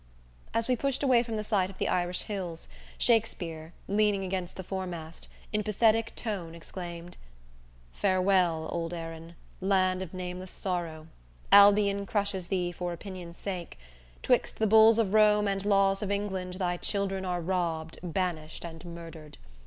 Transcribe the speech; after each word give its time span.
_As 0.51 0.67
we 0.67 0.75
pushed 0.75 1.03
away 1.03 1.21
from 1.21 1.35
the 1.35 1.43
sight 1.43 1.69
of 1.69 1.77
the 1.77 1.87
Irish 1.87 2.23
hills, 2.23 2.67
Shakspere, 2.97 3.71
leaning 3.87 4.23
against 4.23 4.55
the 4.55 4.63
foremast, 4.63 5.27
in 5.53 5.61
pathetic 5.61 6.15
tone 6.15 6.55
exclaimed: 6.55 7.17
_Farewell, 7.95 8.65
old 8.73 8.95
Erin, 8.95 9.35
land 9.59 10.01
of 10.01 10.11
nameless 10.11 10.49
sorrow, 10.49 11.05
Albion 11.51 12.07
crushes 12.07 12.47
thee 12.47 12.71
for 12.71 12.93
opinion's 12.93 13.37
sake; 13.37 13.77
'Twixt 14.23 14.57
the 14.57 14.65
Bulls 14.65 14.97
of 14.97 15.13
Rome 15.13 15.47
and 15.47 15.63
Laws 15.65 16.01
of 16.01 16.09
England 16.09 16.55
Thy 16.55 16.77
children 16.77 17.23
are 17.23 17.39
robbed, 17.39 17.99
banished 18.01 18.65
and 18.65 18.83
murdered. 18.83 19.37